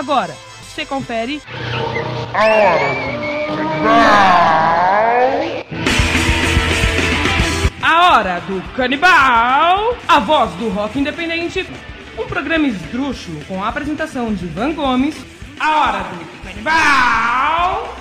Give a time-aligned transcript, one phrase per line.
[0.00, 1.42] Agora, você confere.
[7.82, 11.66] A hora do canibal, a voz do rock independente,
[12.18, 15.16] um programa esdrúxulo com a apresentação de Van Gomes.
[15.60, 17.99] A hora do canibal.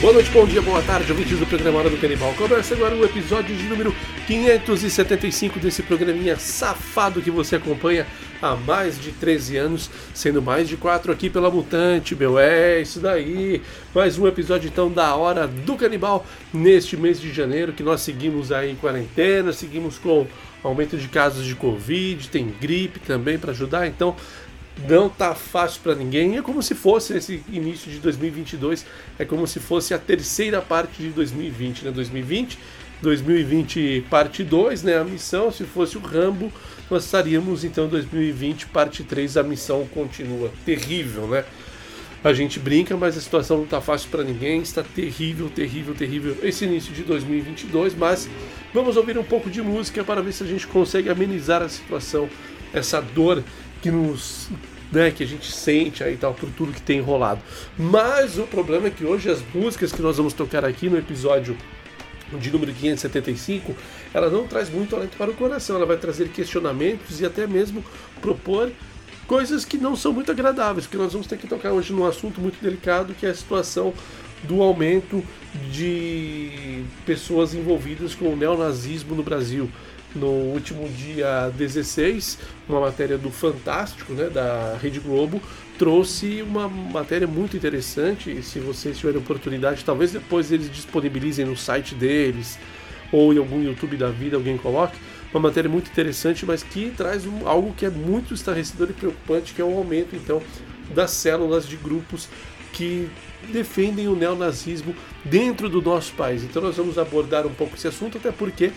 [0.00, 2.32] Boa noite, bom dia, boa tarde, ouvintes do programa Hora do Canibal.
[2.32, 3.94] Começa agora o episódio de número
[4.26, 8.06] 575 desse programinha safado que você acompanha
[8.40, 12.38] há mais de 13 anos, sendo mais de 4 aqui pela Mutante, meu.
[12.38, 13.60] É isso daí.
[13.94, 18.50] Mais um episódio então da Hora do Canibal neste mês de janeiro que nós seguimos
[18.50, 20.26] aí em quarentena, seguimos com
[20.62, 24.16] aumento de casos de Covid, tem gripe também para ajudar, então
[24.88, 26.36] não tá fácil para ninguém.
[26.36, 28.86] É como se fosse esse início de 2022,
[29.18, 31.90] é como se fosse a terceira parte de 2020, né?
[31.90, 32.58] 2020,
[33.02, 34.98] 2020 parte 2, né?
[34.98, 36.52] A missão, se fosse o Rambo,
[36.90, 40.50] nós estaríamos então 2020 parte 3, a missão continua.
[40.64, 41.44] Terrível, né?
[42.22, 46.36] A gente brinca, mas a situação não tá fácil para ninguém, está terrível, terrível, terrível
[46.42, 48.28] esse início de 2022, mas
[48.74, 52.28] vamos ouvir um pouco de música para ver se a gente consegue amenizar a situação,
[52.74, 53.42] essa dor
[53.80, 54.48] que nos
[54.92, 57.40] né, que a gente sente aí tal por tudo que tem rolado.
[57.78, 61.56] Mas o problema é que hoje as músicas que nós vamos tocar aqui no episódio
[62.38, 63.74] de número 575,
[64.14, 67.84] ela não traz muito alento para o coração, ela vai trazer questionamentos e até mesmo
[68.20, 68.70] propor
[69.26, 72.40] coisas que não são muito agradáveis, porque nós vamos ter que tocar hoje num assunto
[72.40, 73.92] muito delicado que é a situação
[74.42, 75.22] do aumento
[75.70, 79.70] de pessoas envolvidas com o neonazismo no Brasil
[80.14, 82.38] no último dia 16,
[82.68, 85.40] uma matéria do Fantástico, né, da Rede Globo,
[85.78, 88.42] trouxe uma matéria muito interessante.
[88.42, 92.58] Se vocês tiverem oportunidade, talvez depois eles disponibilizem no site deles
[93.12, 94.96] ou em algum YouTube da vida alguém coloque.
[95.32, 99.54] Uma matéria muito interessante, mas que traz um, algo que é muito estarrecedor e preocupante,
[99.54, 100.42] que é o aumento então
[100.94, 102.28] das células de grupos
[102.72, 103.08] que
[103.52, 104.94] defendem o neonazismo
[105.24, 106.42] dentro do nosso país.
[106.42, 108.72] Então nós vamos abordar um pouco esse assunto, até porque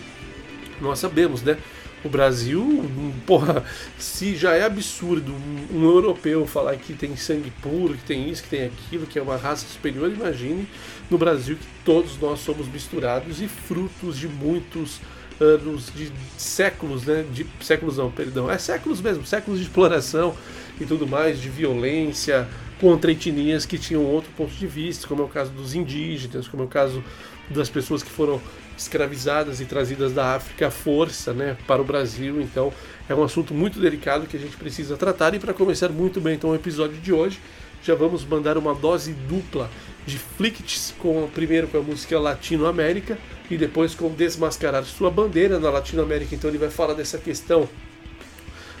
[0.80, 1.56] nós sabemos, né?
[2.04, 2.84] O Brasil,
[3.26, 3.64] porra,
[3.98, 8.42] se já é absurdo um, um, europeu falar que tem sangue puro, que tem isso,
[8.42, 10.68] que tem aquilo, que é uma raça superior, imagine
[11.10, 15.00] no Brasil que todos nós somos misturados e frutos de muitos
[15.40, 17.24] anos, de séculos, né?
[17.32, 20.36] De séculos não, perdão, é séculos mesmo, séculos de exploração
[20.78, 22.46] e tudo mais, de violência
[22.80, 26.64] contra etnias que tinham outro ponto de vista, como é o caso dos indígenas, como
[26.64, 27.02] é o caso
[27.48, 28.40] das pessoas que foram
[28.76, 32.40] escravizadas e trazidas da África à força né, para o Brasil.
[32.40, 32.72] Então
[33.08, 35.34] é um assunto muito delicado que a gente precisa tratar.
[35.34, 37.40] E para começar muito bem então o episódio de hoje,
[37.82, 39.70] já vamos mandar uma dose dupla
[40.06, 43.18] de Flicts, com primeiro com a música Latino América
[43.50, 46.34] e depois com Desmascarar Sua Bandeira na Latino América.
[46.34, 47.68] Então ele vai falar dessa questão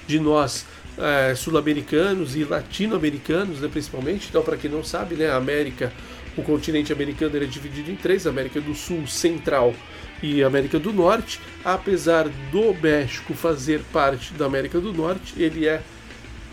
[0.06, 0.66] de nós
[0.98, 4.28] é, sul-americanos e latino-americanos, né, principalmente.
[4.28, 5.92] Então, para quem não sabe, né, a América
[6.36, 9.74] o continente americano é dividido em três: América do Sul, Central
[10.22, 11.40] e América do Norte.
[11.64, 15.82] Apesar do México fazer parte da América do Norte, ele é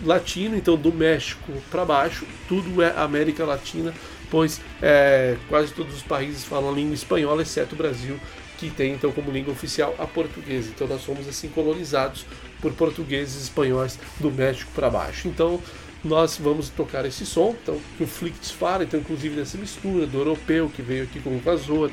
[0.04, 3.94] latino, então do México para baixo, tudo é América Latina,
[4.30, 8.20] pois é, quase todos os países falam a língua espanhola, exceto o Brasil,
[8.58, 10.70] que tem então como língua oficial a portuguesa.
[10.74, 12.26] Então nós somos assim colonizados
[12.62, 15.28] por portugueses e espanhóis do México para baixo.
[15.28, 15.60] Então
[16.04, 20.18] nós vamos tocar esse som, então, que o Flicts fala, então, inclusive dessa mistura do
[20.18, 21.92] europeu que veio aqui como invasor,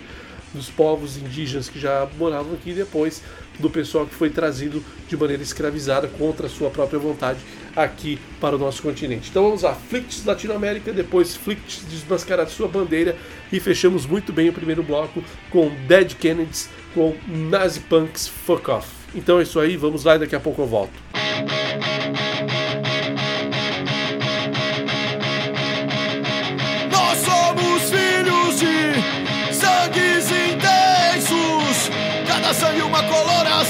[0.52, 3.22] dos povos indígenas que já moravam aqui, e depois
[3.58, 7.40] do pessoal que foi trazido de maneira escravizada contra a sua própria vontade
[7.74, 9.30] aqui para o nosso continente.
[9.30, 13.16] Então vamos lá, Flicts Latinoamérica, depois Flicts desmascarar sua bandeira
[13.52, 18.88] e fechamos muito bem o primeiro bloco com Dead Kennedys, com Nazi Punks Fuck Off.
[19.14, 20.92] Então é isso aí, vamos lá e daqui a pouco eu volto.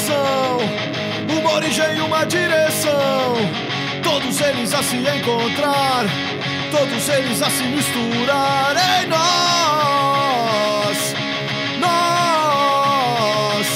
[0.09, 0.59] Coloração,
[1.39, 3.35] uma origem uma direção.
[4.03, 6.07] Todos eles a se encontrar,
[6.71, 11.15] todos eles a se misturar em nós.
[11.81, 13.67] Nós,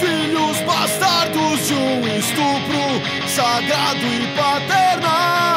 [0.00, 5.47] filhos bastardos de um estupro sagrado e paternal.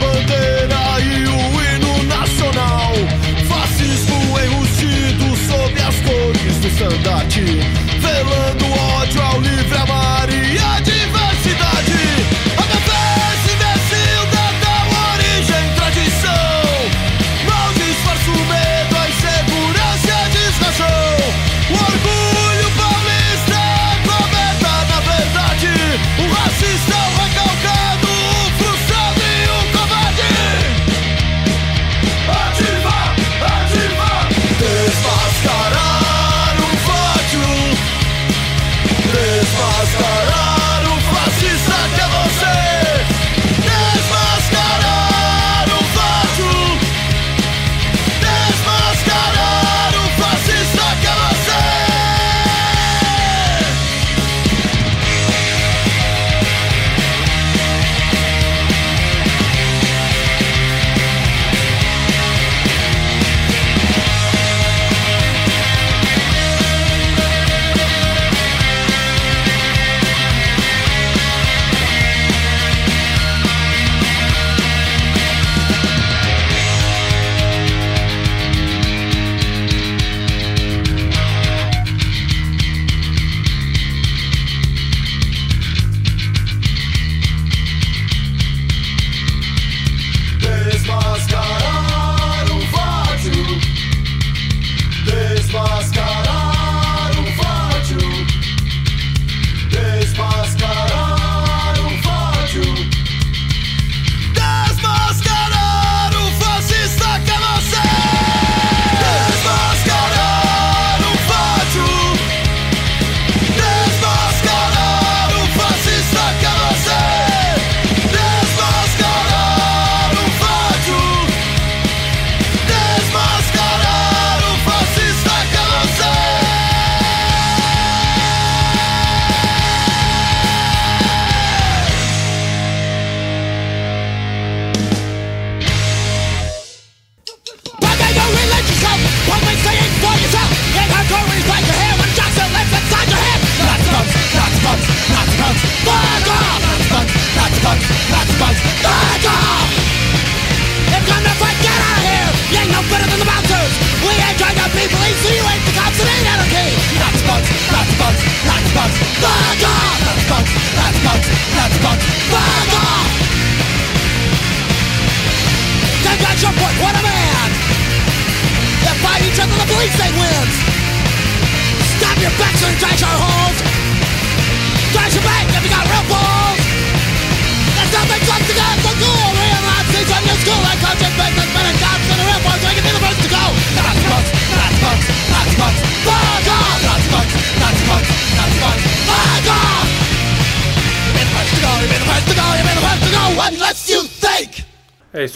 [0.00, 0.69] double dip.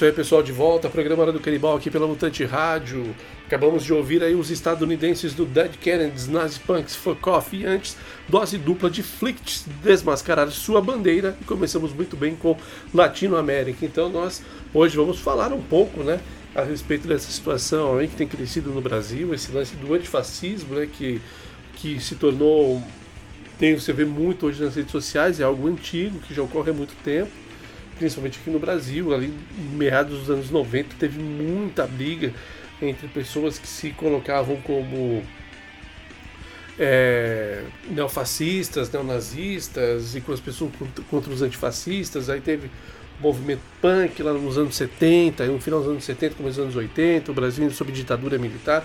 [0.06, 0.88] Aí, pessoal, de volta.
[0.88, 3.14] Programa Hora do Canibal aqui pela Mutante Rádio.
[3.46, 7.96] Acabamos de ouvir aí os estadunidenses do Dead Kennedys, Nazi Punks, Fuck Off e antes,
[8.28, 11.36] dose dupla de Flicts, desmascarar sua bandeira.
[11.40, 12.56] E começamos muito bem com
[12.92, 13.84] Latinoamérica.
[13.84, 14.42] Então nós
[14.72, 16.20] hoje vamos falar um pouco, né,
[16.54, 20.88] a respeito dessa situação aí que tem crescido no Brasil, esse lance do antifascismo, né,
[20.92, 21.20] que,
[21.76, 22.82] que se tornou,
[23.58, 26.74] tem, você vê muito hoje nas redes sociais, é algo antigo, que já ocorre há
[26.74, 27.43] muito tempo
[27.98, 32.32] principalmente aqui no Brasil, ali em meados dos anos 90, teve muita briga
[32.80, 35.22] entre pessoas que se colocavam como
[36.78, 40.72] é, neofascistas, neonazistas e com as pessoas
[41.10, 42.28] contra os antifascistas.
[42.28, 42.66] Aí teve
[43.18, 46.76] o movimento punk lá nos anos 70, no final dos anos 70, começo dos anos
[46.76, 48.84] 80, o Brasil sob ditadura militar.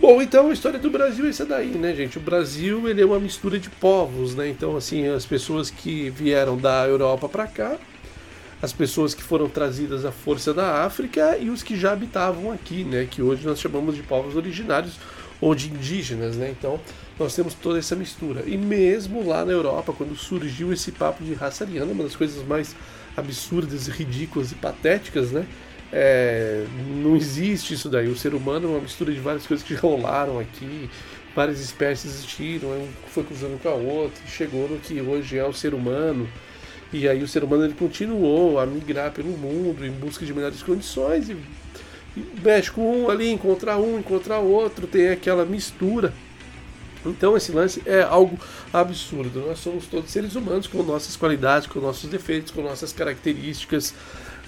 [0.00, 2.18] Bom, então a história do Brasil é essa daí, né, gente?
[2.18, 4.48] O Brasil ele é uma mistura de povos, né?
[4.48, 7.78] Então, assim, as pessoas que vieram da Europa para cá
[8.64, 12.82] as pessoas que foram trazidas à força da África e os que já habitavam aqui,
[12.82, 14.94] né, que hoje nós chamamos de povos originários
[15.38, 16.48] ou de indígenas, né?
[16.50, 16.80] Então,
[17.18, 18.42] nós temos toda essa mistura.
[18.46, 22.42] E mesmo lá na Europa, quando surgiu esse papo de raça ariana, uma das coisas
[22.46, 22.74] mais
[23.14, 25.46] absurdas, ridículas e patéticas, né?
[25.92, 26.64] É,
[27.02, 28.08] não existe isso daí.
[28.08, 30.88] O ser humano é uma mistura de várias coisas que rolaram aqui,
[31.36, 35.52] várias espécies existiram, um foi cruzando com a outra, chegou no que hoje é o
[35.52, 36.26] ser humano.
[36.94, 40.62] E aí o ser humano ele continuou a migrar pelo mundo em busca de melhores
[40.62, 41.36] condições e,
[42.16, 46.14] e mexe com um ali, encontrar um, encontrar outro, tem aquela mistura.
[47.04, 48.38] Então esse lance é algo
[48.72, 49.40] absurdo.
[49.40, 53.92] Nós somos todos seres humanos com nossas qualidades, com nossos defeitos, com nossas características,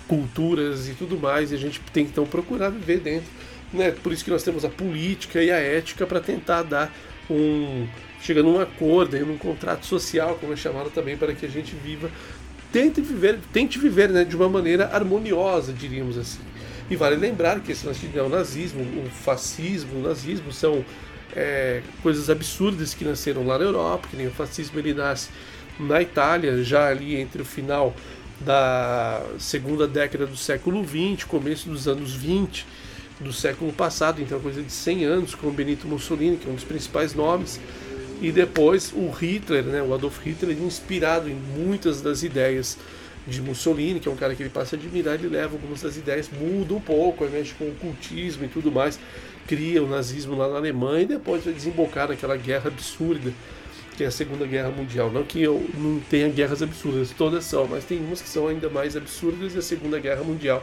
[0.06, 3.28] culturas e tudo mais, e a gente tem que então procurar viver dentro.
[3.72, 3.90] Né?
[3.90, 6.94] Por isso que nós temos a política e a ética para tentar dar
[7.28, 7.88] um
[8.26, 12.10] chega num acordo, num contrato social, como é chamado também, para que a gente viva,
[12.76, 16.40] tente viver, tente viver né, de uma maneira harmoniosa, diríamos assim.
[16.90, 20.84] E vale lembrar que esse lance de neonazismo, o fascismo, o nazismo são
[21.34, 25.30] é, coisas absurdas que nasceram lá na Europa, que nem o fascismo ele nasce
[25.80, 27.96] na Itália, já ali entre o final
[28.40, 32.66] da segunda década do século XX, começo dos anos 20
[33.18, 36.64] do século passado, então coisa de 100 anos, com Benito Mussolini, que é um dos
[36.64, 37.58] principais nomes,
[38.20, 42.78] e depois o Hitler, né, o Adolf Hitler, inspirado em muitas das ideias
[43.26, 45.96] de Mussolini, que é um cara que ele passa a admirar, ele leva algumas das
[45.96, 48.98] ideias, muda um pouco, mexe com o cultismo e tudo mais,
[49.46, 53.32] cria o nazismo lá na Alemanha e depois vai desembocar naquela guerra absurda
[53.96, 55.10] que é a Segunda Guerra Mundial.
[55.10, 58.68] Não que eu não tenha guerras absurdas, todas são, mas tem umas que são ainda
[58.68, 60.62] mais absurdas e a Segunda Guerra Mundial.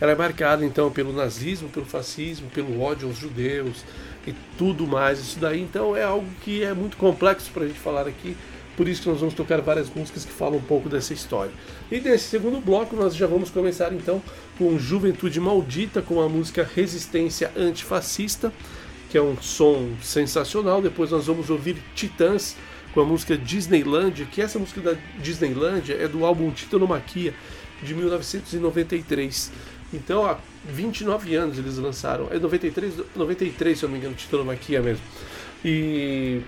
[0.00, 3.84] Ela é marcada então pelo nazismo, pelo fascismo, pelo ódio aos judeus,
[4.30, 5.18] e tudo mais.
[5.18, 8.36] Isso daí então é algo que é muito complexo para a gente falar aqui.
[8.76, 11.52] Por isso que nós vamos tocar várias músicas que falam um pouco dessa história.
[11.90, 14.20] E nesse segundo bloco nós já vamos começar então
[14.58, 18.52] com Juventude Maldita com a música Resistência Antifascista,
[19.10, 20.82] que é um som sensacional.
[20.82, 22.56] Depois nós vamos ouvir Titãs
[22.92, 27.34] com a música Disneylandia, que essa música da Disneylandia é do álbum Titanomaquia
[27.82, 29.52] de 1993.
[29.94, 32.28] Então, há 29 anos eles lançaram.
[32.30, 35.04] É 93, 93 se eu não me engano, Titanomaquia mesmo.
[35.64, 36.40] E.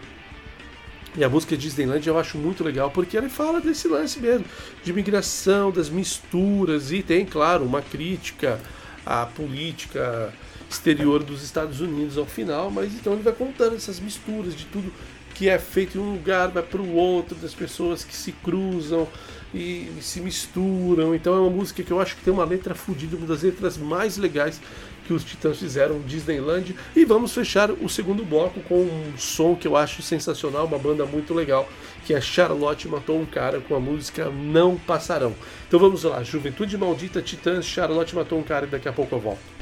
[1.19, 4.45] E a música Disneyland eu acho muito legal, porque ela fala desse lance mesmo,
[4.85, 8.61] de migração, das misturas, e tem, claro, uma crítica
[9.05, 10.31] à política
[10.69, 14.93] exterior dos Estados Unidos ao final, mas então ele vai contando essas misturas de tudo
[15.35, 19.07] que é feito em um lugar, vai para o outro, das pessoas que se cruzam,
[19.55, 21.15] e se misturam.
[21.15, 23.77] Então é uma música que eu acho que tem uma letra fodida, uma das letras
[23.77, 24.61] mais legais
[25.07, 26.75] que os Titãs fizeram, Disneyland.
[26.95, 31.07] E vamos fechar o segundo bloco com um som que eu acho sensacional, uma banda
[31.07, 31.69] muito legal,
[32.05, 35.35] que é Charlotte Matou um Cara com a música Não Passarão.
[35.67, 39.21] Então vamos lá, Juventude Maldita, Titãs, Charlotte Matou um Cara e daqui a pouco eu
[39.21, 39.56] volto.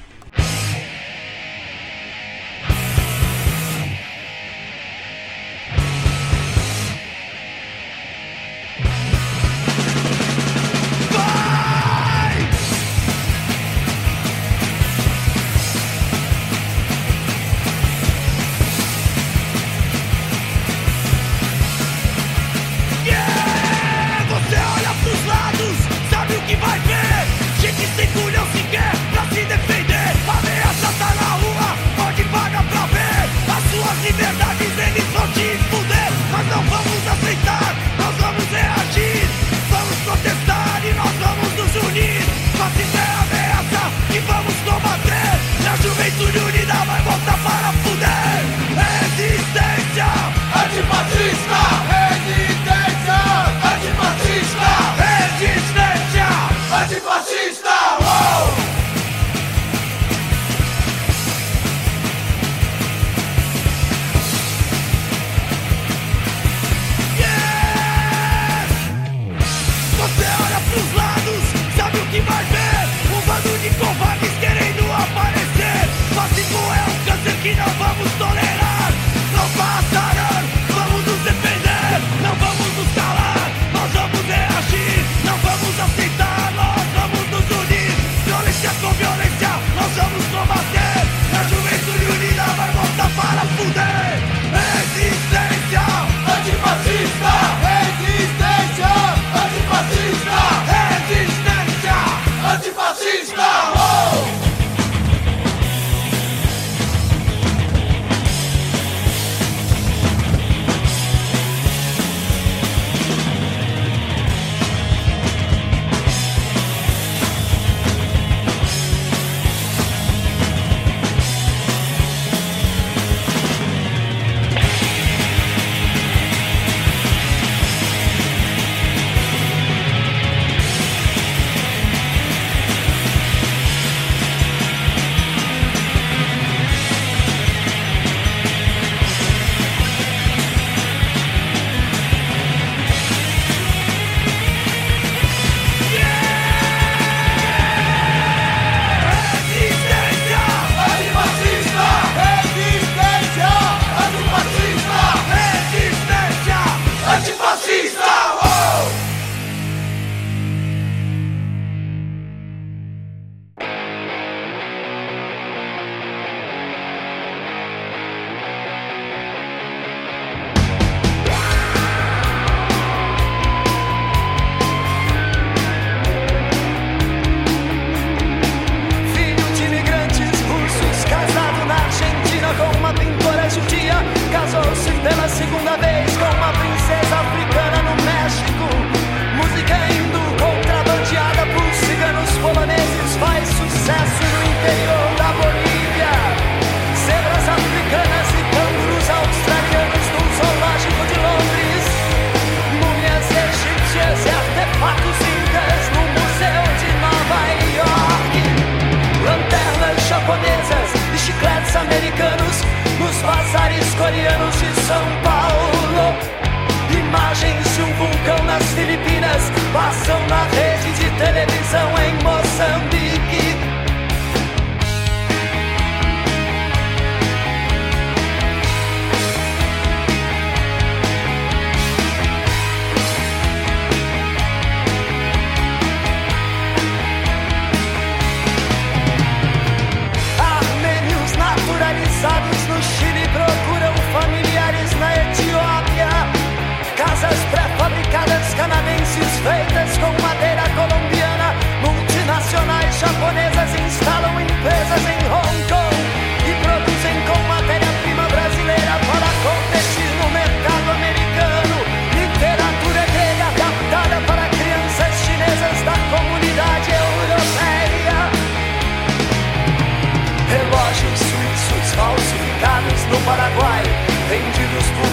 [214.87, 215.24] some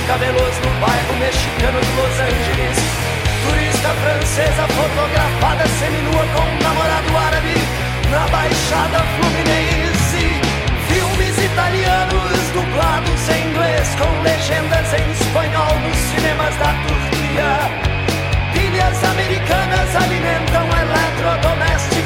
[0.08, 2.78] cabelos no bairro mexicano de Los Angeles.
[3.44, 7.56] Turista francesa fotografada seminua com um namorado árabe
[8.10, 10.42] na Baixada Fluminense.
[10.88, 17.52] Filmes italianos dublados em inglês com legendas em espanhol nos cinemas da Turquia.
[18.54, 22.01] Pilhas americanas alimentam eletrodomésticos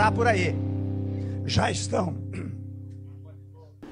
[0.00, 0.54] parar por aí.
[1.44, 2.16] Já estão.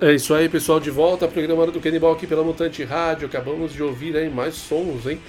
[0.00, 3.26] É isso aí, pessoal, de volta ao programa do Canibal aqui pela Mutante Rádio.
[3.26, 5.20] Acabamos de ouvir aí mais sons, hein?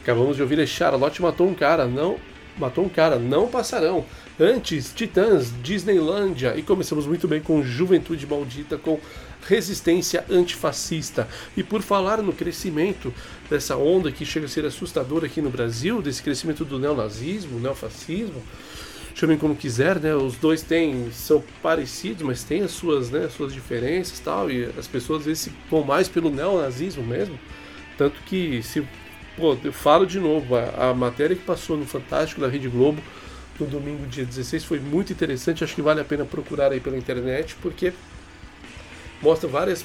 [0.00, 2.18] Acabamos de ouvir aí Charlotte matou um cara, não.
[2.56, 4.04] Matou um cara, não passarão.
[4.38, 6.54] Antes, Titãs, Disneylândia.
[6.56, 9.00] E começamos muito bem com Juventude Maldita, com
[9.48, 11.26] Resistência Antifascista.
[11.56, 13.12] E por falar no crescimento
[13.50, 18.42] dessa onda que chega a ser assustadora aqui no Brasil, desse crescimento do neonazismo, neofascismo,
[19.18, 20.14] chamem como quiser, né?
[20.14, 24.64] Os dois têm são parecidos, mas têm as suas, né, as suas diferenças, tal, e
[24.78, 27.36] as pessoas às vezes se vão mais pelo neonazismo mesmo,
[27.96, 28.86] tanto que se
[29.36, 33.02] pô, eu falo de novo, a, a matéria que passou no Fantástico da Rede Globo
[33.58, 36.96] no domingo dia 16 foi muito interessante, acho que vale a pena procurar aí pela
[36.96, 37.92] internet, porque
[39.20, 39.84] mostra várias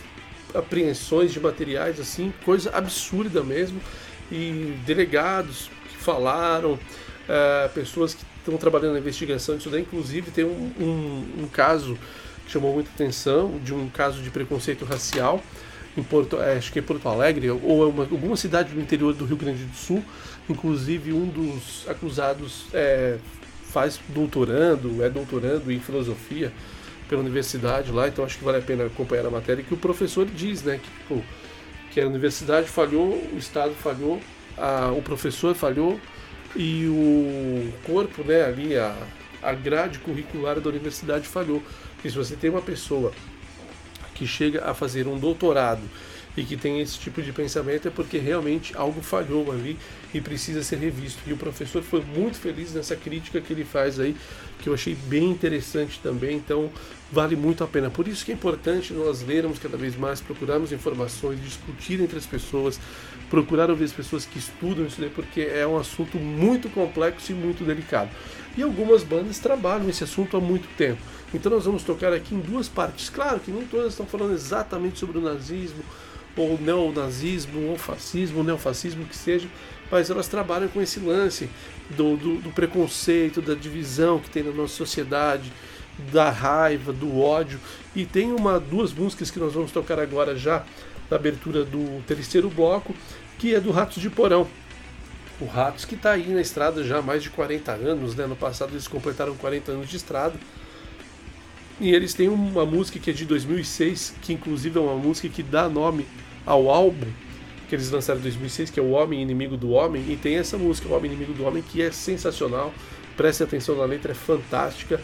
[0.53, 3.81] apreensões de materiais assim, coisa absurda mesmo,
[4.31, 6.77] e delegados que falaram,
[7.27, 11.97] eh, pessoas que estão trabalhando na investigação disso daí, inclusive tem um, um- um caso
[12.45, 15.41] que chamou muita atenção, de um caso de preconceito racial
[15.97, 19.13] em Porto, é, acho que é Porto Alegre, ou é uma, alguma cidade do interior
[19.13, 20.03] do Rio Grande do Sul.
[20.49, 23.17] Inclusive, um dos acusados é,
[23.71, 26.51] faz doutorando, é doutorando em filosofia
[27.07, 30.25] pela universidade lá, então acho que vale a pena acompanhar a matéria que o professor
[30.25, 31.23] diz, né, que, tipo,
[31.91, 34.19] que a universidade falhou, o Estado falhou,
[34.57, 35.99] a, o professor falhou
[36.55, 38.95] e o corpo, né, ali, a,
[39.41, 41.61] a grade curricular da universidade falhou.
[42.03, 43.11] E se você tem uma pessoa
[44.13, 45.81] que chega a fazer um doutorado
[46.35, 49.77] e que tem esse tipo de pensamento é porque realmente algo falhou ali
[50.13, 51.21] e precisa ser revisto.
[51.27, 54.15] E o professor foi muito feliz nessa crítica que ele faz aí,
[54.59, 56.71] que eu achei bem interessante também, então
[57.11, 57.89] vale muito a pena.
[57.89, 62.25] Por isso que é importante nós lermos cada vez mais, procurarmos informações, discutir entre as
[62.25, 62.79] pessoas,
[63.29, 67.35] procurar ouvir as pessoas que estudam isso daí, porque é um assunto muito complexo e
[67.35, 68.09] muito delicado.
[68.57, 71.01] E algumas bandas trabalham esse assunto há muito tempo.
[71.33, 73.09] Então nós vamos tocar aqui em duas partes.
[73.09, 75.83] Claro que nem todas estão falando exatamente sobre o nazismo,
[76.35, 79.47] ou neonazismo, ou fascismo, neofascismo, que seja,
[79.91, 81.49] mas elas trabalham com esse lance
[81.91, 85.51] do, do, do, preconceito, da divisão que tem na nossa sociedade,
[86.11, 87.59] da raiva, do ódio.
[87.95, 90.63] E tem uma duas músicas que nós vamos tocar agora já
[91.09, 92.95] na abertura do terceiro bloco,
[93.37, 94.47] que é do Ratos de Porão.
[95.39, 98.25] O Ratos que está aí na estrada já há mais de 40 anos, né?
[98.25, 100.35] No passado eles completaram 40 anos de estrada.
[101.83, 105.43] E eles têm uma música que é de 2006, que inclusive é uma música que
[105.43, 106.05] dá nome
[106.45, 107.07] ao álbum
[107.67, 110.57] que eles lançaram em 2006, que é O Homem Inimigo do Homem, e tem essa
[110.57, 112.73] música, O Homem Inimigo do Homem, que é sensacional.
[113.17, 115.01] Preste atenção na letra, é fantástica,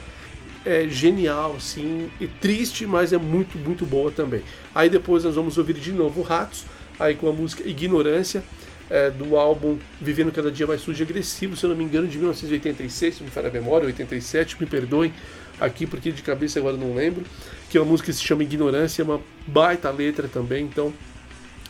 [0.66, 4.42] é genial, sim, e triste, mas é muito, muito boa também.
[4.74, 6.64] Aí depois nós vamos ouvir de novo Ratos,
[6.98, 8.42] aí com a música Ignorância,
[8.90, 12.08] é, do álbum Vivendo Cada Dia Mais Sujo e Agressivo, se eu não me engano,
[12.08, 15.14] de 1986, se me falha a memória, 87, me perdoem
[15.60, 17.24] aqui porque de cabeça agora não lembro,
[17.70, 20.94] que é uma música que se chama Ignorância, é uma baita letra também, então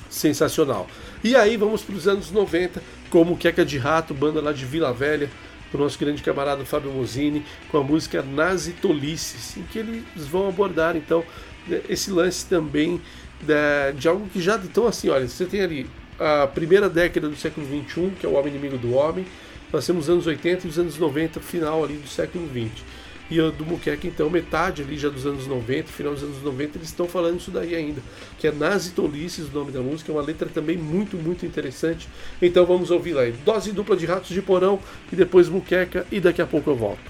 [0.09, 0.87] sensacional.
[1.23, 4.93] E aí vamos para os anos 90, como Queca de Rato, banda lá de Vila
[4.93, 5.29] Velha,
[5.71, 10.47] do nosso grande camarada Fábio Mosini, com a música Nazi Tolices, em que eles vão
[10.47, 11.23] abordar então
[11.67, 12.99] né, esse lance também
[13.41, 14.55] de, de algo que já.
[14.55, 15.87] Então, assim, olha, você tem ali
[16.19, 19.25] a primeira década do século XXI, que é o Homem Inimigo do Homem,
[19.71, 22.83] nós temos os anos 80 e os anos 90, final ali do século XX.
[23.29, 26.77] E a do Muqueca, então, metade ali já dos anos 90, final dos anos 90,
[26.77, 28.01] eles estão falando isso daí ainda.
[28.39, 32.07] Que é Nazi Tolices, o nome da música, é uma letra também muito, muito interessante.
[32.41, 33.21] Então vamos ouvir lá.
[33.45, 34.79] Dose dupla de Ratos de Porão
[35.11, 37.08] e depois Muqueca e daqui a pouco eu volto.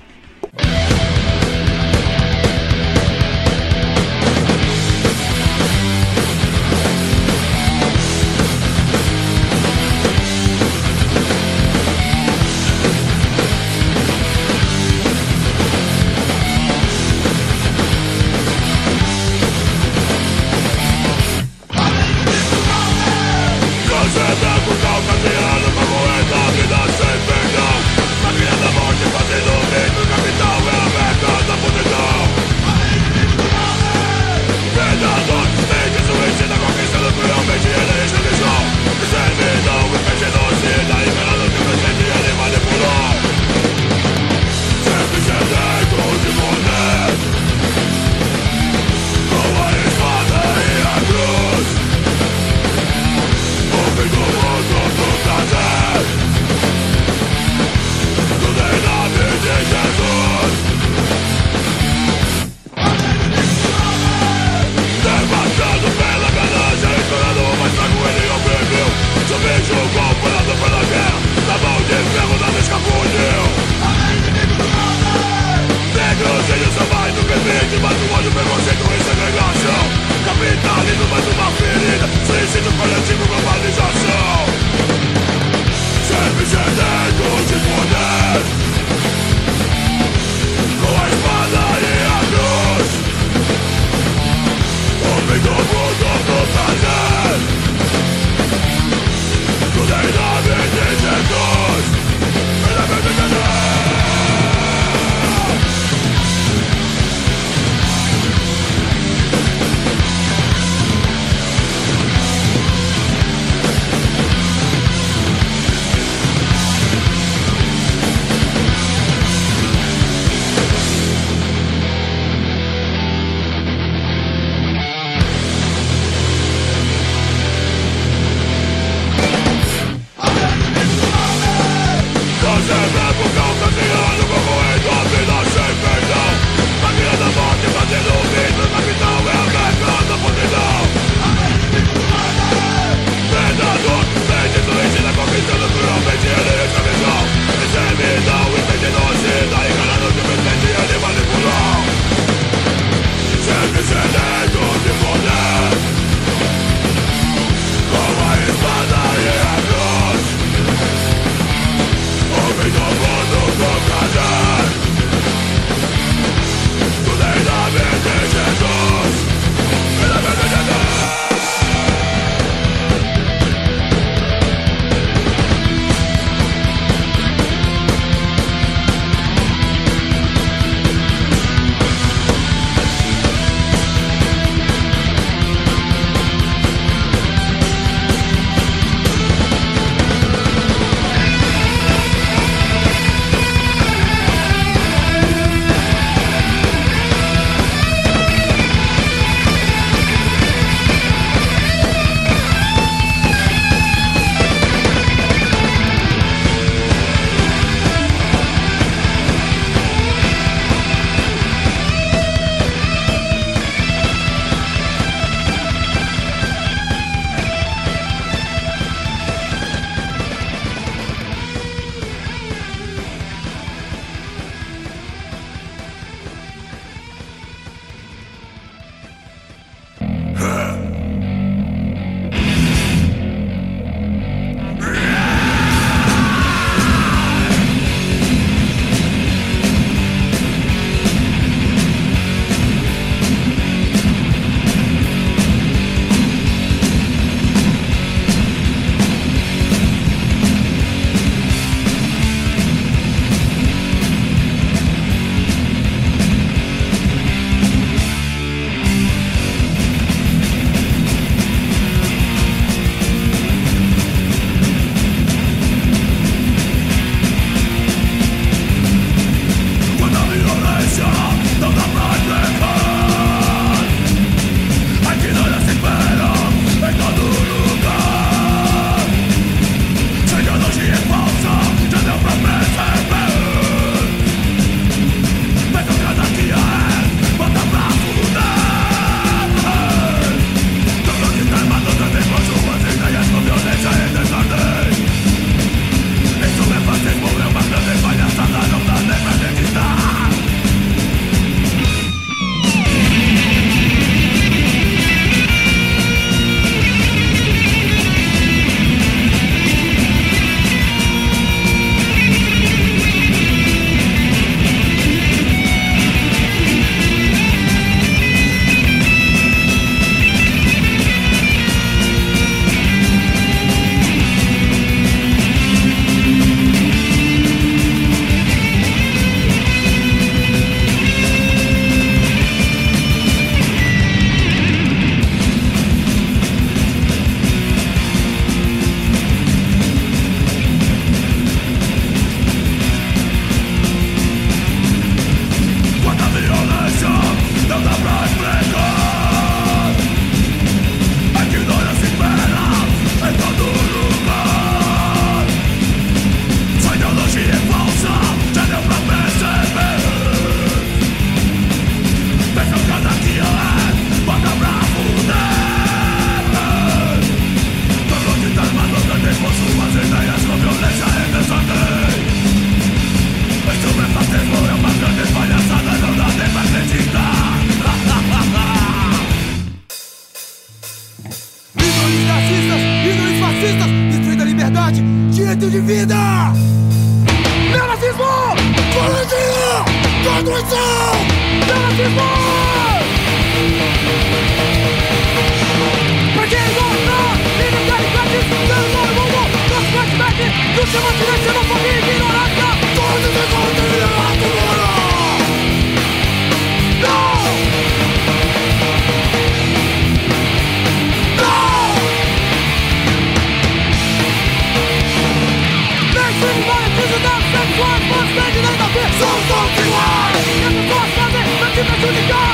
[422.11, 422.48] Pra te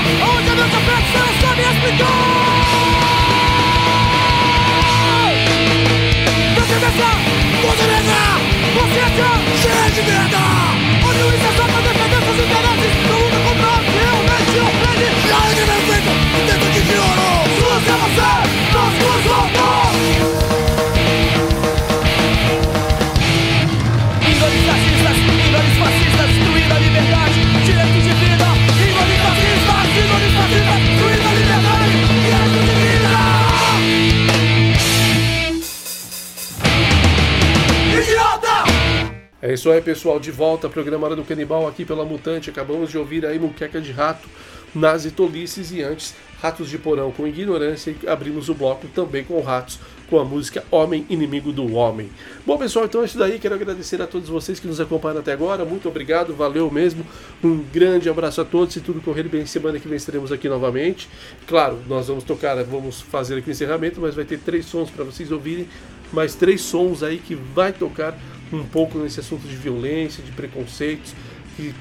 [39.65, 40.19] isso aí, pessoal.
[40.19, 42.51] De volta, programa Hora do Canibal aqui pela Mutante.
[42.51, 44.29] Acabamos de ouvir aí Muqueca de Rato,
[44.75, 49.41] Nazi Tolices e antes Ratos de Porão com Ignorância e abrimos o bloco também com
[49.41, 52.11] Ratos com a música Homem Inimigo do Homem.
[52.45, 53.39] Bom, pessoal, então é isso daí.
[53.39, 55.65] Quero agradecer a todos vocês que nos acompanham até agora.
[55.65, 57.03] Muito obrigado, valeu mesmo.
[57.43, 58.75] Um grande abraço a todos.
[58.75, 61.09] Se tudo correr bem, semana que vem estaremos aqui novamente.
[61.47, 65.03] Claro, nós vamos tocar, vamos fazer aqui o encerramento, mas vai ter três sons para
[65.03, 65.67] vocês ouvirem.
[66.13, 68.15] Mais três sons aí que vai tocar
[68.51, 71.13] um pouco nesse assunto de violência, de preconceitos,
[71.55, 71.73] que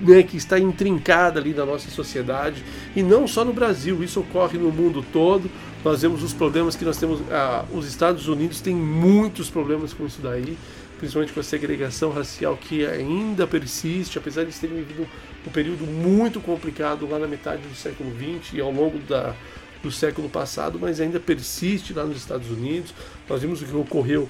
[0.00, 2.62] né, que está intrincada ali na nossa sociedade
[2.94, 5.50] e não só no Brasil, isso ocorre no mundo todo.
[5.84, 7.20] Nós vemos os problemas que nós temos.
[7.30, 10.56] Ah, os Estados Unidos têm muitos problemas com isso daí,
[10.98, 15.06] principalmente com a segregação racial que ainda persiste, apesar de terem vivido
[15.46, 19.34] um período muito complicado lá na metade do século XX e ao longo da,
[19.82, 22.92] do século passado, mas ainda persiste lá nos Estados Unidos.
[23.28, 24.28] Nós vimos o que ocorreu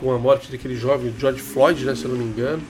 [0.00, 2.62] com a morte daquele jovem George Floyd, né, se eu não me engano.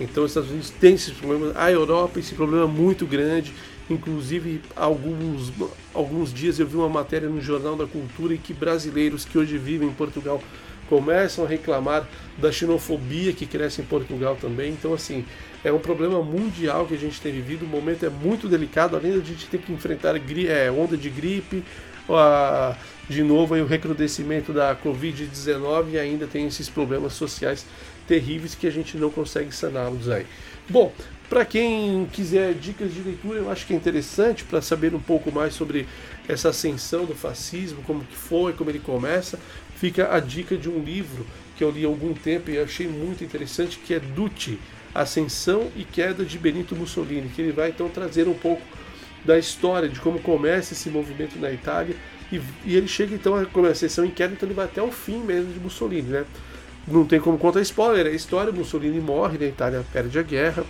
[0.00, 3.52] Então os Estados Unidos têm esses problemas, a Europa esse problema muito grande.
[3.90, 5.52] Inclusive, alguns,
[5.94, 9.58] alguns dias eu vi uma matéria no Jornal da Cultura em que brasileiros que hoje
[9.58, 10.42] vivem em Portugal
[10.88, 12.08] começam a reclamar
[12.38, 14.70] da xenofobia que cresce em Portugal também.
[14.70, 15.24] Então, assim,
[15.62, 17.64] é um problema mundial que a gente tem vivido.
[17.64, 21.62] O momento é muito delicado, além da gente ter que enfrentar é, onda de gripe,
[22.16, 22.76] a,
[23.08, 27.64] de novo aí, o recrudescimento da Covid-19 e ainda tem esses problemas sociais
[28.06, 30.26] terríveis que a gente não consegue saná-los aí.
[30.68, 30.92] Bom,
[31.28, 35.30] para quem quiser dicas de leitura, eu acho que é interessante para saber um pouco
[35.30, 35.86] mais sobre
[36.26, 39.38] essa ascensão do fascismo, como que foi, como ele começa,
[39.76, 43.22] fica a dica de um livro que eu li há algum tempo e achei muito
[43.22, 44.58] interessante, que é Dutti,
[44.94, 48.62] Ascensão e Queda de Benito Mussolini, que ele vai então trazer um pouco
[49.24, 51.96] da história de como começa esse movimento na Itália
[52.32, 54.82] e, e ele chega então a começar a ascensão e queda, então ele vai até
[54.82, 56.24] o fim mesmo de Mussolini, né?
[56.86, 59.46] Não tem como contar spoiler, é a história, Mussolini morre, né?
[59.46, 60.64] Itália perde a guerra,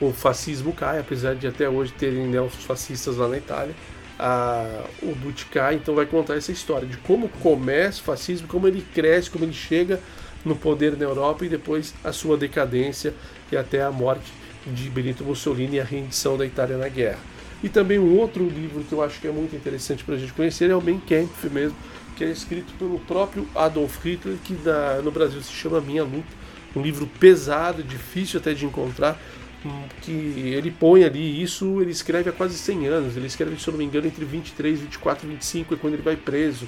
[0.00, 3.74] o fascismo cai, apesar de até hoje terem neofascistas lá na Itália.
[4.18, 8.68] A, o Dutti cai, então vai contar essa história de como começa o fascismo, como
[8.68, 10.00] ele cresce, como ele chega
[10.44, 13.14] no poder na Europa e depois a sua decadência
[13.50, 14.32] e até a morte
[14.66, 17.18] de Benito Mussolini e a rendição da Itália na guerra.
[17.62, 20.32] E também um outro livro que eu acho que é muito interessante para a gente
[20.32, 21.76] conhecer é o Mein Kampf mesmo,
[22.16, 26.40] que é escrito pelo próprio Adolf Hitler, que da, no Brasil se chama Minha Luta.
[26.74, 29.20] Um livro pesado, difícil até de encontrar,
[29.64, 33.16] hum, que ele põe ali isso, ele escreve há quase 100 anos.
[33.16, 36.02] Ele escreve, se eu não me engano, entre 23, 24 e 25 é quando ele
[36.02, 36.66] vai preso,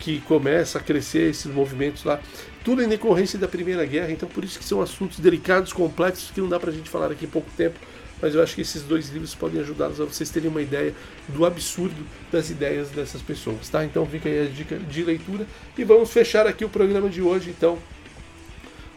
[0.00, 2.20] que começa a crescer esses movimentos lá.
[2.64, 6.40] Tudo em decorrência da Primeira Guerra, então por isso que são assuntos delicados, complexos, que
[6.40, 7.78] não dá pra gente falar aqui em pouco tempo
[8.20, 10.94] mas eu acho que esses dois livros podem ajudá-los a vocês terem uma ideia
[11.28, 13.84] do absurdo das ideias dessas pessoas, tá?
[13.84, 15.46] Então fica aí a dica de leitura
[15.76, 17.78] e vamos fechar aqui o programa de hoje, então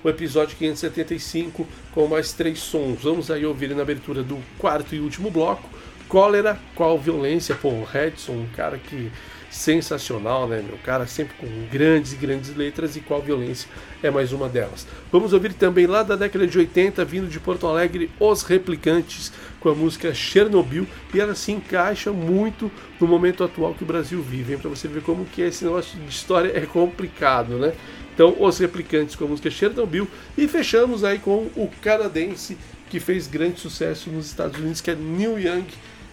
[0.04, 3.04] o episódio 575 com mais três sons.
[3.04, 5.70] Vamos aí ouvir na abertura do quarto e último bloco.
[6.10, 7.56] Cólera, qual violência?
[7.56, 9.10] Pô, o Redson, um cara que
[9.54, 13.70] sensacional, né, meu cara, sempre com grandes grandes letras e qual violência
[14.02, 14.88] é mais uma delas.
[15.12, 19.70] Vamos ouvir também lá da década de 80, vindo de Porto Alegre, Os Replicantes, com
[19.70, 24.58] a música Chernobyl, e ela se encaixa muito no momento atual que o Brasil vive,
[24.58, 27.74] para você ver como que esse negócio de história é complicado, né?
[28.14, 32.58] Então, Os Replicantes com a música Chernobyl, e fechamos aí com o canadense
[32.90, 35.66] que fez grande sucesso nos Estados Unidos, que é Neil Young,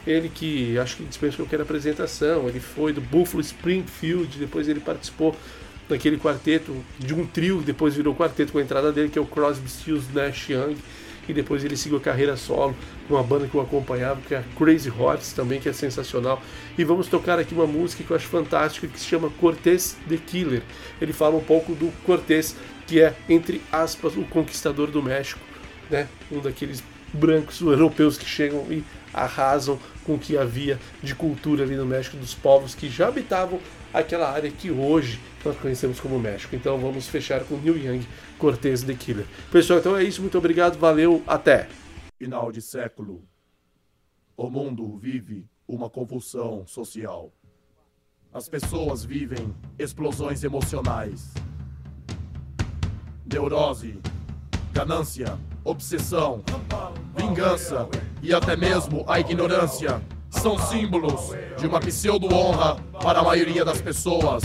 [0.07, 5.37] ele que acho que dispensa qualquer apresentação, ele foi do Buffalo Springfield, depois ele participou
[5.89, 9.27] naquele quarteto de um trio, depois virou quarteto com a entrada dele, que é o
[9.27, 10.77] Crosby, Stills, Nash Young.
[11.29, 12.75] E depois ele seguiu a carreira solo
[13.07, 16.43] com uma banda que eu acompanhava, que é a Crazy Horse também, que é sensacional.
[16.77, 20.17] E vamos tocar aqui uma música que eu acho fantástica, que se chama Cortez the
[20.17, 20.63] Killer.
[21.01, 25.41] Ele fala um pouco do Cortez, que é, entre aspas, o conquistador do México,
[25.89, 26.09] né?
[26.33, 26.83] Um daqueles
[27.13, 28.83] brancos europeus que chegam e
[29.13, 33.61] arrasam com o que havia de cultura ali no México, dos povos que já habitavam
[33.93, 36.55] aquela área que hoje nós conhecemos como México.
[36.55, 38.07] Então vamos fechar com Neil Young,
[38.39, 39.27] Cortez The Killer.
[39.51, 41.69] Pessoal, então é isso, muito obrigado, valeu, até!
[42.19, 43.25] Final de século.
[44.37, 47.33] O mundo vive uma convulsão social.
[48.33, 51.33] As pessoas vivem explosões emocionais.
[53.25, 54.01] Neurose,
[54.73, 56.43] ganância, obsessão,
[57.17, 57.89] vingança
[58.23, 60.01] e até mesmo a ignorância
[60.31, 64.43] são símbolos de uma pseudo-honra para a maioria das pessoas.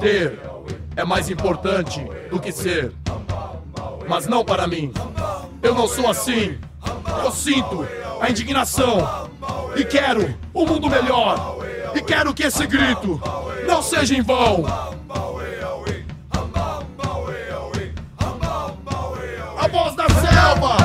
[0.00, 0.40] Ter
[0.96, 2.92] é mais importante do que ser.
[4.08, 4.92] Mas não para mim.
[5.62, 6.58] Eu não sou assim.
[7.22, 7.86] Eu sinto
[8.20, 9.28] a indignação
[9.76, 11.58] e quero um mundo melhor.
[11.94, 13.20] E quero que esse grito
[13.66, 14.64] não seja em vão.
[20.60, 20.81] Voz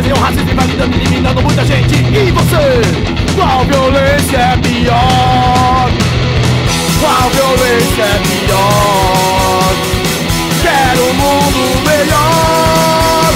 [0.00, 3.34] Fome, indigência, o racismo invalidando, eliminando muita gente E você?
[3.36, 5.90] Qual violência é pior?
[7.00, 9.74] Qual violência é pior?
[10.62, 13.32] Quero um mundo melhor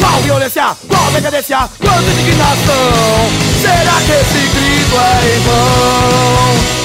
[0.00, 0.76] Qual violência?
[0.88, 1.68] Qual decadência?
[1.80, 3.30] Quanta indignação?
[3.60, 6.83] Será que esse grito é em vão?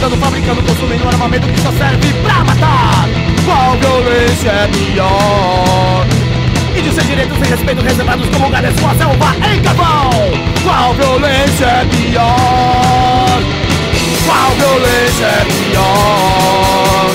[0.00, 3.06] Inventando, fabricando, consumindo armamento que só serve pra matar
[3.44, 6.06] Qual violência é pior?
[6.74, 10.10] Índios sem direitos, sem respeito, reservados como lugares sua selva em carvão
[10.64, 13.42] Qual violência é pior?
[14.24, 17.10] Qual violência é pior?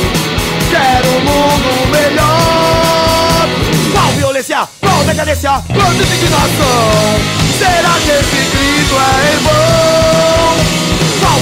[0.70, 3.48] Quero um mundo melhor
[3.94, 4.70] Qual violência?
[4.80, 5.52] Qual decadência?
[5.74, 7.18] Quanta indignação?
[7.58, 10.85] Será que esse grito é em vão?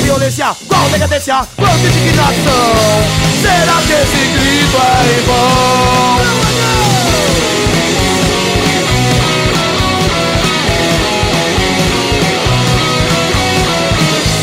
[0.04, 0.54] Violência?
[0.68, 1.48] Qual decadência?
[1.56, 2.74] Quanta indignação?
[3.42, 6.14] Será que esse grito é em vão?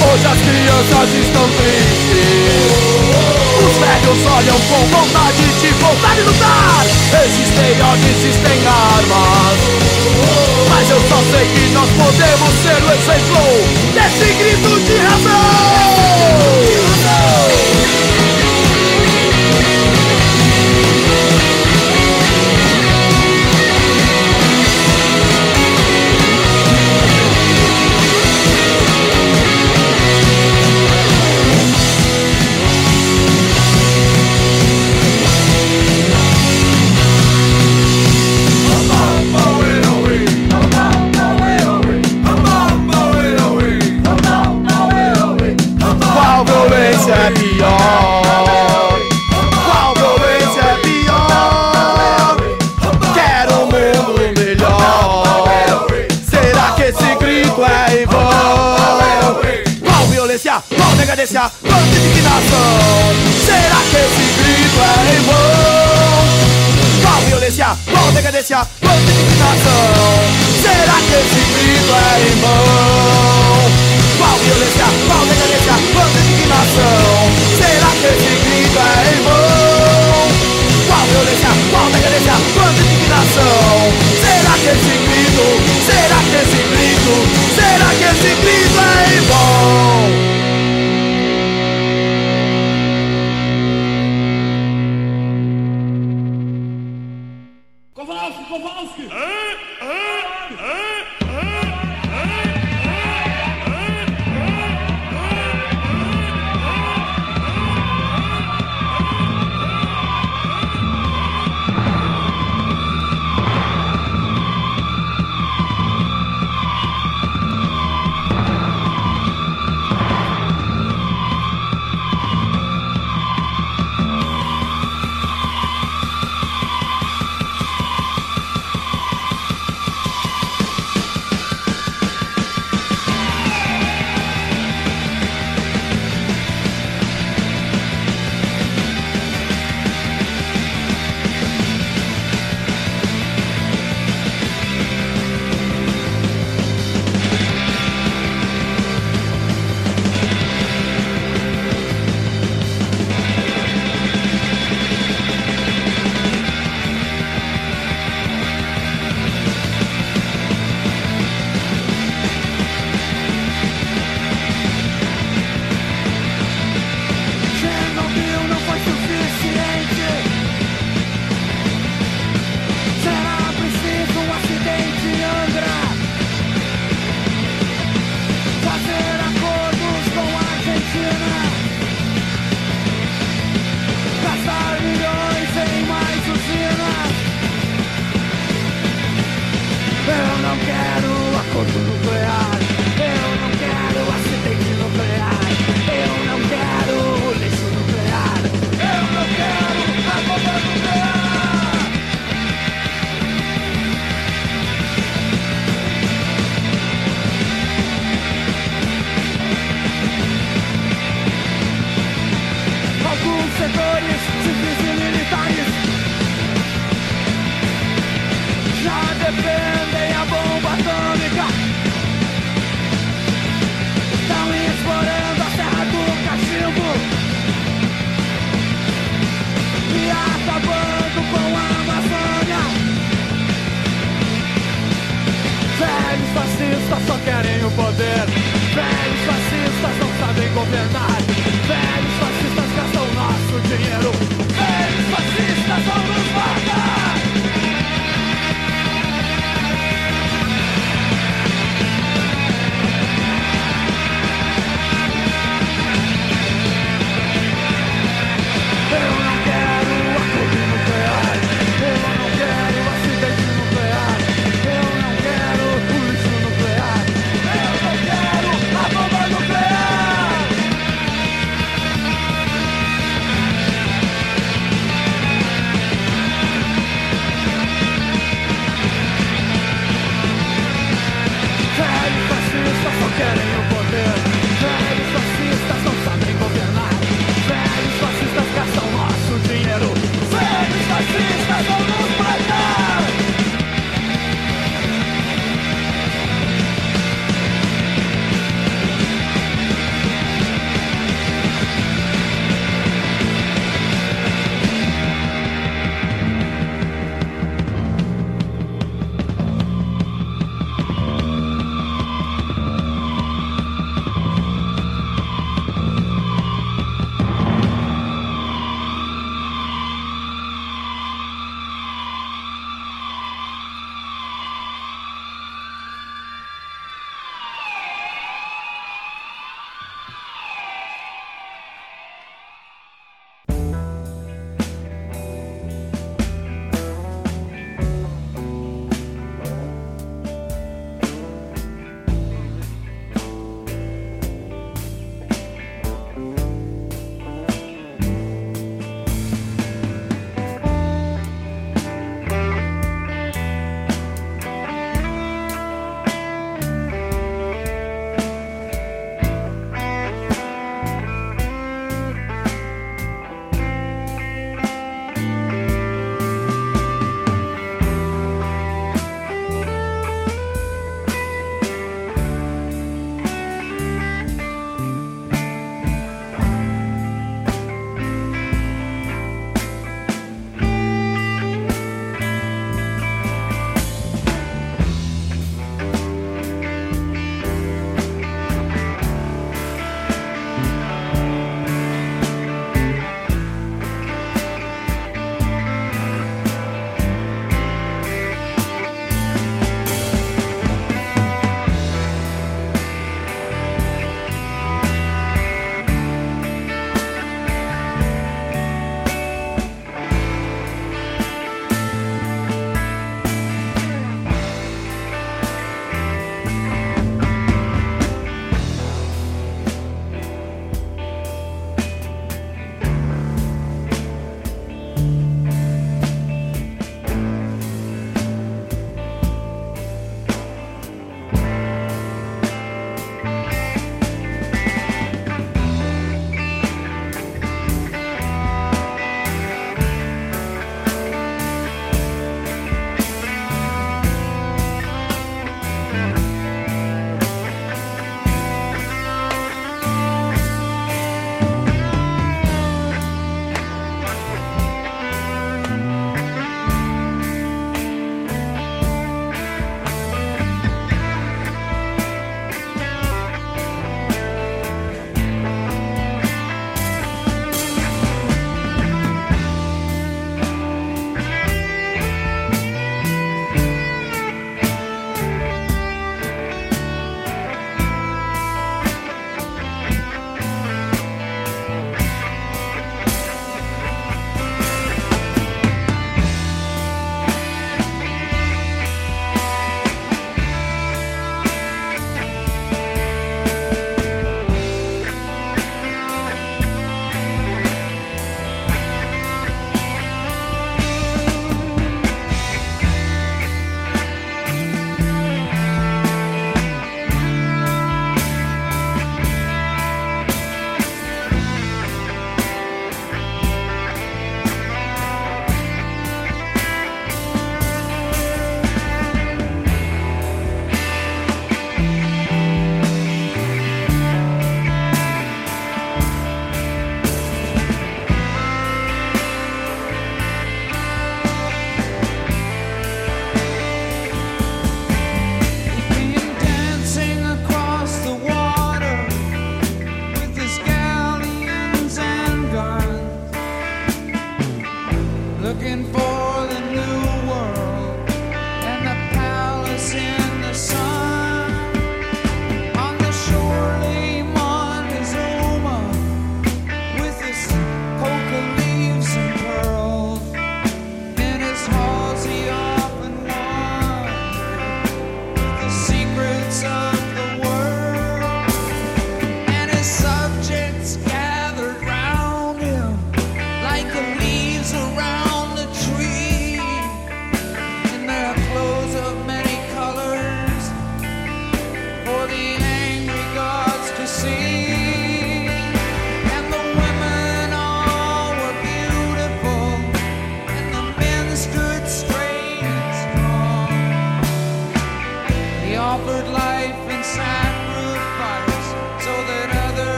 [0.00, 2.72] Hoje as crianças estão tristes
[3.58, 6.86] Os velhos olham com vontade de voltar e lutar.
[7.24, 9.58] Existem ódio, existem armas.
[10.68, 13.38] Mas eu só sei que nós podemos ser o exemplo
[13.94, 16.97] Desse grito de razão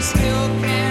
[0.00, 0.89] still can.